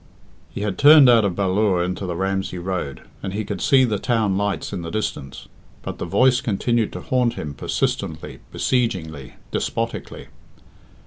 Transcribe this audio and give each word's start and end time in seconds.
He 0.49 0.61
had 0.61 0.79
turned 0.79 1.07
out 1.07 1.23
of 1.23 1.35
Ballure 1.35 1.83
into 1.83 2.07
the 2.07 2.15
Ramsey 2.15 2.57
Road, 2.57 3.03
and 3.21 3.33
he 3.35 3.45
could 3.45 3.61
see 3.61 3.83
the 3.83 3.99
town 3.99 4.35
lights 4.35 4.73
in 4.73 4.81
the 4.81 4.89
distance. 4.89 5.47
But 5.83 5.99
the 5.99 6.05
voice 6.05 6.41
continued 6.41 6.91
to 6.93 7.01
haunt 7.01 7.35
him 7.35 7.53
persistently, 7.53 8.39
besiegingly, 8.51 9.33
despotically. 9.51 10.29